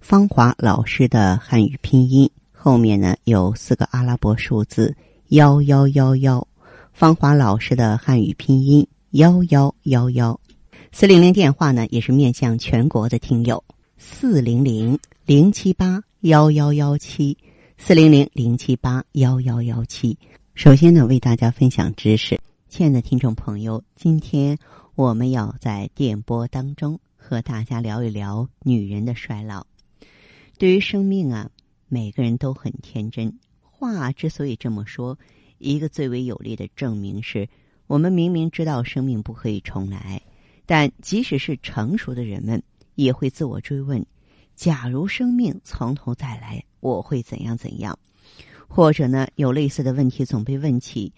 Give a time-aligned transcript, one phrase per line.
[0.00, 2.30] 芳华老师的汉语拼音。
[2.52, 4.94] 后面呢有四个阿拉伯数字
[5.28, 6.46] 幺幺幺幺，
[6.92, 10.38] 芳华老师的汉语拼音幺幺幺幺，
[10.92, 13.62] 四零零电话呢也是面向全国的听友
[13.96, 17.36] 四零零零七八幺幺幺七
[17.76, 20.18] 四零零零七八幺幺幺七。
[20.54, 24.58] 首先呢为大家分享知识，亲爱的听众朋友，今天
[24.94, 29.64] 我们要在电波当中和大家聊一聊女人的衰老。
[30.58, 31.50] 对于生命啊。
[31.90, 33.38] 每个人都很天真。
[33.62, 35.18] 话之所以这么说，
[35.56, 37.48] 一个最为有力的证明是，
[37.86, 40.20] 我们明明知道生命不可以重来，
[40.66, 42.62] 但即使是成熟的人们，
[42.94, 44.04] 也会自我追问：
[44.54, 47.98] 假如生命从头再来，我会怎样怎样？
[48.68, 51.14] 或者呢，有类似的问题总被问起：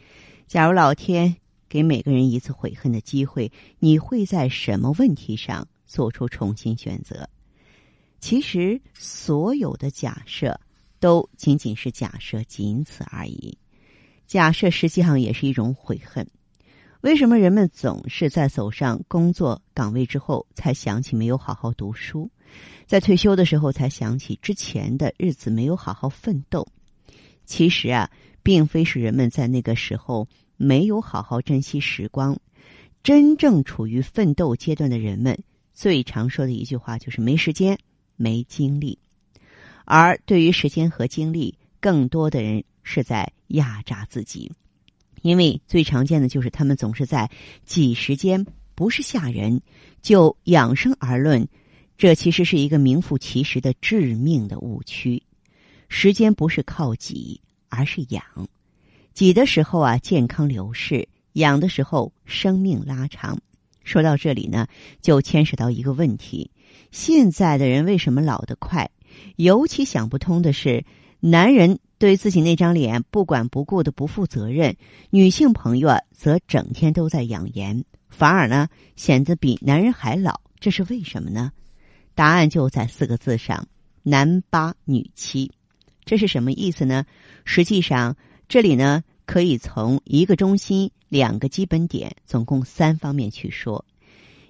[0.47, 1.35] 假如老天
[1.69, 7.29] 给每个人一次悔恨的机会，你会在什么问题上做出重新选择？
[8.21, 10.61] 其实，所有的假设
[10.99, 13.57] 都仅仅是假设，仅此而已。
[14.27, 16.27] 假设实际上也是一种悔恨。
[17.01, 22.31] 为什么人们总是在走上工作岗位之后才想起没有好好读书，
[22.87, 26.69] 在退休的时候才想起之前的日子没有好好奋斗？
[27.47, 28.11] 其实啊，
[28.43, 32.39] 并非是人们在那个时候没有好好珍惜时光。
[33.03, 37.79] 真正处于奋斗阶段的人们，最常说的一句话就是没时间。
[38.21, 38.99] 没精力，
[39.87, 44.53] 而对于时间和精力，更多的人是在压榨自己，
[45.23, 47.31] 因为最常见的就是他们总是在
[47.65, 49.63] 挤时间，不是吓人。
[50.03, 51.49] 就养生而论，
[51.97, 55.23] 这其实是一个名副其实的致命的误区。
[55.89, 58.23] 时间不是靠挤，而是养。
[59.15, 63.39] 挤的时候啊，健康流逝；养的时候，生命拉长。
[63.83, 64.69] 说到这里呢，
[65.01, 66.51] 就牵扯到一个问题。
[66.91, 68.91] 现在的人为什么老得快？
[69.37, 70.85] 尤其想不通的是，
[71.21, 74.77] 男人对自己那张脸不管不顾的不负责任，
[75.11, 81.53] 女性朋友则整天都在养颜，反而呢显得比男人还老，这是为什么呢？
[82.15, 83.69] 答案就在四个字上：
[84.03, 85.53] 男八女七。
[86.05, 87.05] 这是什么意思呢？
[87.45, 88.17] 实际上，
[88.49, 93.85] 这里呢可以从一个中心、两个基本点，总共三方面去说。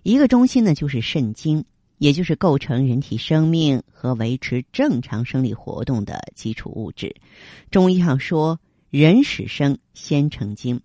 [0.03, 1.65] 一个中心呢就是肾经。
[2.01, 7.15] 也就是构成人体生命和维持正常生理活动的基础物质。
[7.71, 10.79] 中医上说，人始生先成精，《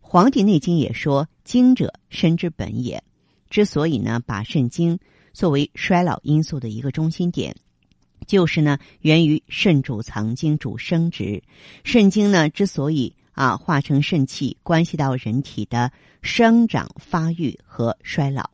[0.00, 3.04] 黄帝内经》也说，精者身之本也。
[3.50, 4.98] 之所以呢，把肾经
[5.34, 7.54] 作为衰老因素的一个中心点，
[8.26, 11.42] 就是呢，源于肾主藏精，主生殖。
[11.84, 15.92] 肾经呢，之所以啊化成肾气，关系到人体的
[16.22, 18.48] 生长发育和衰老。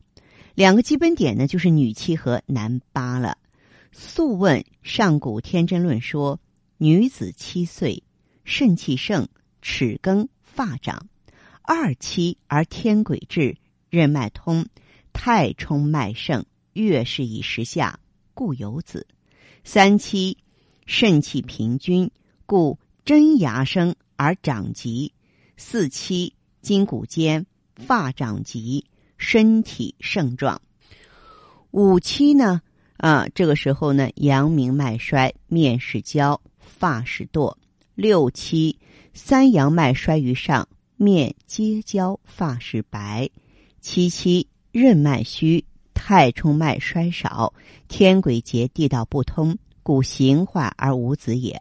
[0.61, 3.39] 两个基本点呢，就是女七和男八了。
[3.93, 6.39] 《素问·上古天真论》说
[6.77, 8.03] ：“女子七岁，
[8.45, 9.29] 肾气盛，
[9.63, 11.07] 齿更，发长；
[11.63, 13.57] 二七而天癸至，
[13.89, 14.67] 任脉通，
[15.15, 16.45] 太冲脉盛，
[16.75, 17.99] 月事以时下，
[18.35, 19.07] 故有子；
[19.65, 20.37] 三七
[20.85, 22.11] 肾气平均，
[22.45, 25.15] 故真牙生而长疾；
[25.57, 27.47] 四七筋骨坚，
[27.77, 28.85] 发长疾。”
[29.21, 30.61] 身体盛壮，
[31.73, 32.63] 五七呢？
[32.97, 37.55] 啊，这个时候呢，阳明脉衰，面是焦，发是堕。
[37.95, 38.79] 六七
[39.13, 40.67] 三阳脉衰于上，
[40.97, 43.29] 面皆焦，发是白。
[43.83, 47.53] 七七任脉虚，太冲脉衰少，
[47.89, 51.61] 天癸结，地道不通，故形坏而无子也。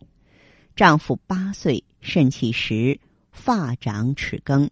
[0.78, 2.98] 丈夫八岁，肾气实，
[3.34, 4.70] 发长齿更。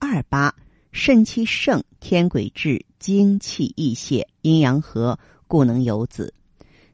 [0.00, 0.52] 二八。
[0.96, 5.18] 肾气盛，天癸至，精气溢泄，阴阳和，
[5.48, 6.32] 故能有子。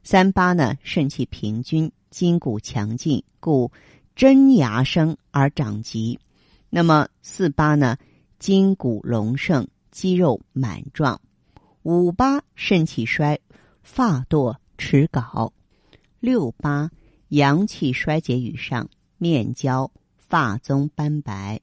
[0.03, 3.71] 三八呢，肾气平均，筋骨强劲，故
[4.15, 6.19] 真牙生而长疾。
[6.71, 7.95] 那么四八呢，
[8.39, 11.21] 筋骨隆盛，肌肉满壮。
[11.83, 13.39] 五八肾气衰，
[13.83, 15.51] 发堕齿槁。
[16.19, 16.89] 六八
[17.27, 18.89] 阳气衰竭于上，
[19.19, 21.61] 面焦，发棕斑白。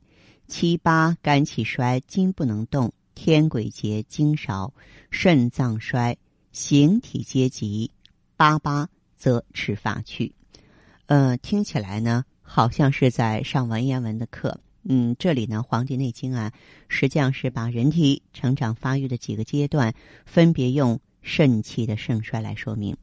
[0.49, 4.73] 七八肝气衰，筋不能动；天癸竭，精少；
[5.11, 6.17] 肾脏衰，
[6.53, 7.91] 形体皆急。
[8.37, 10.33] 八八则齿发去。
[11.07, 14.59] 呃，听起来呢，好像是在上文言文的课。
[14.85, 16.53] 嗯，这里呢，《黄帝内经》啊，
[16.89, 19.93] 实际上是把人体成长发育的几个阶段，
[20.25, 22.97] 分别用肾气的盛衰来说明。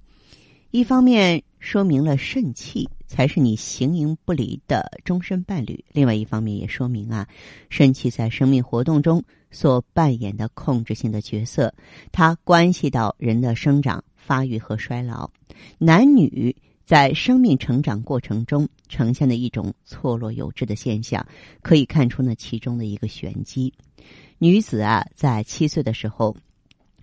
[0.72, 7.28] 一方面说明了肾气才是你形影不离的终身伴侣；另外一方面也说明啊，
[7.70, 11.74] 肾气在生命活动中所扮演的控制性的角色，
[12.12, 15.32] 它关系到人的生长、发育和衰老，
[15.78, 16.56] 男女。
[16.86, 21.26] 在生命成长过程中呈现的一种错落有致的现象，
[21.64, 23.74] 可以看出呢其中的一个玄机。
[24.38, 26.38] 女子啊，在七岁的时候，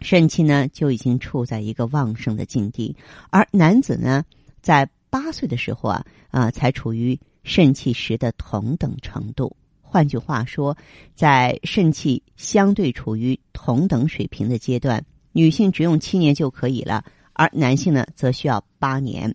[0.00, 2.94] 肾气呢就已经处在一个旺盛的境地，
[3.30, 4.22] 而男子呢，
[4.60, 9.54] 在八岁的时候啊啊，才处于肾气时的同等程度。
[9.82, 10.74] 换句话说，
[11.14, 17.04] 在肾气相对处于同等水平的阶段，女性只用七年就可以了，
[17.34, 19.34] 而男性呢，则需要八年。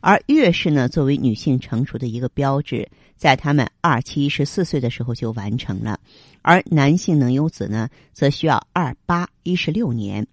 [0.00, 6.00] 而月事呢，作为女性成熟的一个标志，在他们二七一十四岁的时候就完成了，
[6.40, 10.26] 而男性能有子呢，则需要二八一十六年。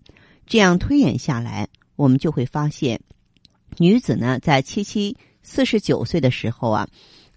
[0.46, 1.68] 这样推演下来，
[1.98, 3.02] 我们就会发现，
[3.78, 6.88] 女子呢在七七四十九岁的时候啊，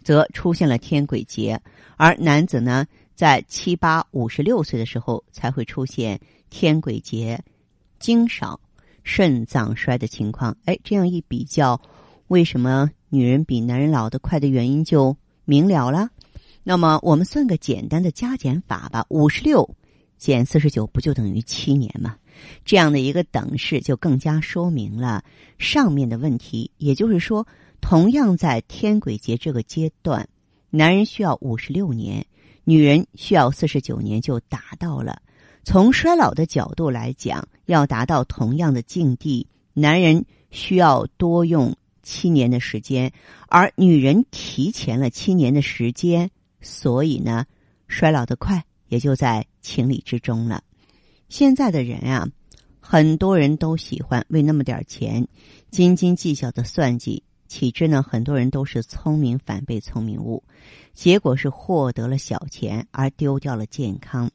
[0.04, 1.60] 则出现了天癸劫，
[1.96, 7.42] 而男子呢在七八五十六岁的时候才会出现天癸劫、
[7.98, 8.58] 精少、
[9.02, 10.56] 肾脏衰的情况。
[10.64, 11.80] 哎，这样一比较。
[12.28, 16.10] 为什么女人比男人老得快的原因就明了了。
[16.62, 19.68] 那么我们算个简单的加减法吧，五十六
[20.16, 22.14] 减四十九不就等于七年吗？
[22.64, 25.24] 这样的一个等式就更加说明了
[25.58, 26.70] 上面的问题。
[26.78, 27.46] 也就是说，
[27.80, 30.28] 同样在天癸节这个阶段，
[30.70, 32.26] 男人需要五十六年，
[32.64, 35.22] 女人需要四十九年就达到了。
[35.64, 41.76] 从衰老的角度来讲，要达到同样的境地，男人需要多用。
[42.02, 43.12] 七年的时间，
[43.46, 46.30] 而女人提前了七年的时间，
[46.62, 47.44] 所以呢，
[47.88, 50.64] 衰老的快也就在情理之中了。
[51.30, 52.28] 现在的人啊，
[52.80, 55.28] 很多人都喜欢为那么点钱
[55.70, 60.42] 斤斤计较的算计，岂知呢，很多人都是聪明反被聪明误，
[60.92, 64.28] 结果是获得了小钱而丢掉了健康。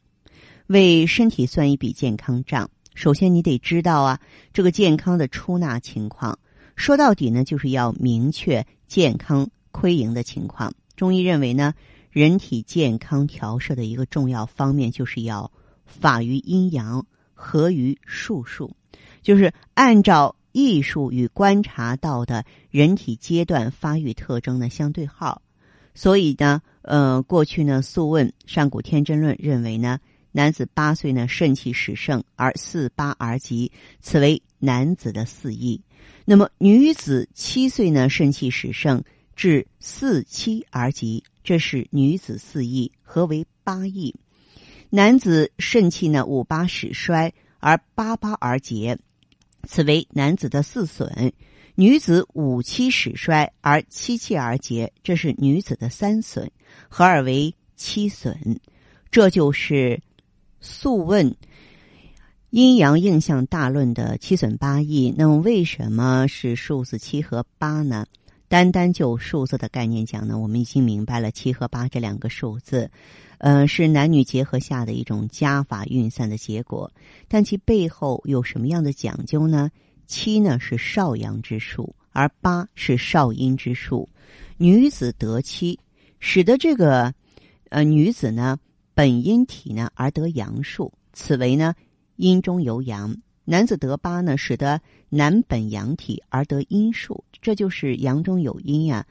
[0.68, 4.22] 为身体算一笔健康账，首先你得知道啊，
[4.54, 6.40] 这个健康的出纳情况。
[6.78, 10.74] 说到底呢，就是要明确健康亏盈的情况。
[10.96, 11.74] 中医认为呢，
[12.10, 15.52] 人体健康调摄的一个重要方面，就是要
[15.86, 18.76] 法于阴阳，合于术数，
[19.22, 25.42] 就是按照艺术与观察到的人体阶段发育特征的相对号。
[25.94, 30.00] 所以呢，呃，过去呢，《素问·上古天真论》认为呢，
[30.32, 33.72] 男子八岁呢，肾气始盛而四八而极，
[34.02, 35.82] 此为男子的四义。
[36.26, 39.04] 那么女子七岁呢，肾气始盛
[39.36, 42.92] 至四七而极，这是女子四义。
[43.02, 44.14] 何为八义？
[44.90, 48.98] 男子肾气呢五八始衰而八八而竭，
[49.68, 51.32] 此为男子的四损；
[51.76, 56.50] 女子五七始衰而七七而竭，这是女子的三损。
[56.88, 58.60] 合二为七损，
[59.12, 59.74] 这就是
[60.62, 61.32] 《素问》。
[62.52, 68.06] 阴阳应象大论的七损八益，那么为什么是数字七和八呢？
[68.48, 72.90] 单单就数字的概念讲呢，我们已经明白了七和八这两个数字，
[73.40, 76.92] 呃，是男女结合下的一种加法运算的结果。
[77.28, 79.70] 但其背后有什么样的讲究呢？
[80.06, 84.08] 七呢是少阳之数，而八是少阴之数。
[84.58, 85.80] 女子得七，
[86.20, 87.14] 使得这个
[87.70, 88.58] 呃女子呢
[88.94, 91.74] 本阴体呢而得阳数，此为呢。
[92.18, 93.14] 阴中有阳，
[93.48, 99.06] 男子得八呢，使得男本阳体而得阴数，这就是阳中有阴呀。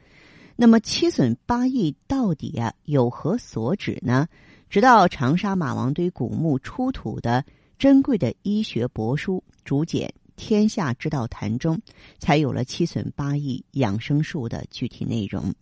[0.56, 4.28] 那么七损八益到底啊有何所指呢？
[4.68, 7.44] 直到长沙马王堆古墓出土的
[7.78, 11.80] 珍贵的医学帛书《竹简天下之道谈》中，
[12.18, 15.54] 才有了七损八益养生术的具体内容。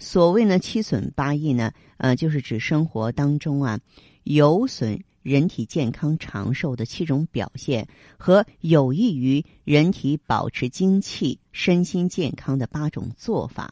[0.00, 3.78] 所谓呢七损八益呢，呃，就是指生活当中啊
[4.24, 5.00] 有损。
[5.22, 7.86] 人体健康长寿的七种表现
[8.16, 13.70] 和有益于人体保持精气、身心健康的八种做法。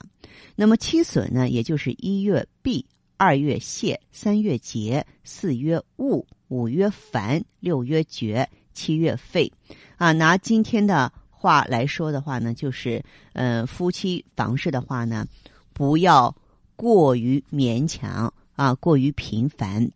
[0.54, 1.48] 那么七损呢？
[1.48, 9.52] 也就是一月闭，二月泄，三月节，四月戊，五月烦，六月绝，七月废。
[9.96, 15.26] 啊，拿今天的话来说的话呢，就是呃，夫妻房事的话呢，
[15.72, 16.34] 不要
[16.76, 19.90] 过于勉强啊，过于频繁。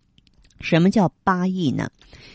[0.65, 1.91] 什么叫八亿呢？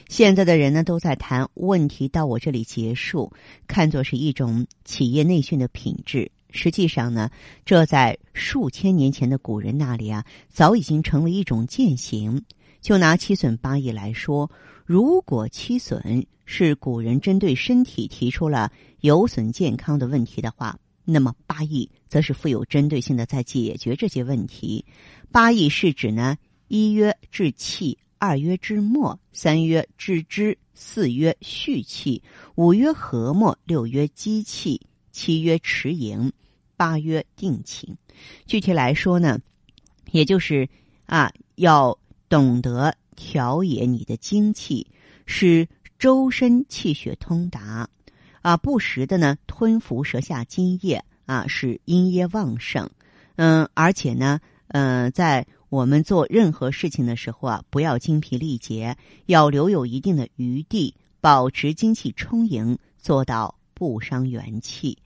[0.07, 3.33] 现在的人呢都在谈问题到我这里结束，
[3.67, 6.31] 看作是一种企业内训的品质。
[6.51, 7.31] 实际上呢，
[7.65, 12.39] 这在数千年前的古人那里啊，早已经成为一种践行。
[12.81, 14.50] 就拿七损八益来说，
[14.86, 18.71] 如果七损是古人针对身体提出了
[19.01, 24.86] 有损健康的问题的话，那么八益则是富有针对性的在解决这些问题。
[25.31, 32.21] 八益是指呢，一曰治气，二曰治末，三曰治之，四曰蓄气，
[32.53, 34.79] 五曰和末，六曰积气，
[35.11, 36.31] 七曰持盈，
[36.77, 37.97] 八曰定情。
[38.45, 39.39] 具体来说呢，
[40.11, 40.69] 也就是
[41.07, 41.97] 啊要。
[42.29, 44.85] 懂得调冶你的精气，
[45.25, 47.89] 使周身气血通达，
[48.43, 52.88] 啊，不时的呢吞服舌下津液，啊，使阴液旺盛。
[53.35, 58.95] 嗯，而且呢，嗯，在我们做任何事情的时候啊，不要精疲力竭，
[59.27, 64.97] 要留有一定的余地，保持精气充盈，做到不伤元气。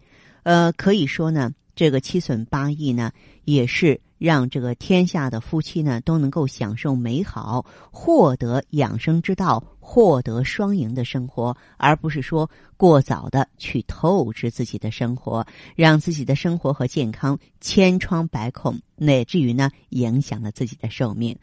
[0.44, 3.12] 呃，可以说呢，这个七损八益呢，
[3.46, 4.00] 也是。
[4.20, 9.62] 让这个天下的夫妻呢都能够享受美好，获得养生之道，
[9.94, 15.46] 获得双赢的生活，而不是说过早的去透支自己的生活，
[15.76, 21.38] 让自己的生活和健康千疮百孔，乃至于呢影响了自己的寿命。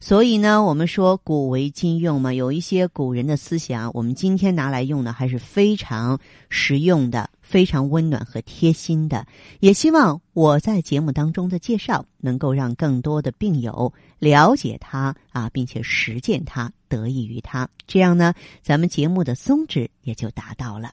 [0.00, 6.20] 所以呢，我们说古为今用嘛，有一些古人的思想，我们今天拿来用呢，还是非常
[6.50, 7.30] 实用的。
[7.40, 9.26] 非常温暖和贴心的，
[9.60, 17.68] 也希望我在节目当中的介绍能够让更多的病友了解它啊，并且实践它，得益于他。
[17.86, 20.92] 这样呢，咱们节目的宗旨也就达到了。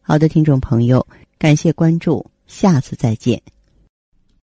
[0.00, 1.04] 好的，听众朋友，
[1.38, 3.42] 感谢关注，下次再见。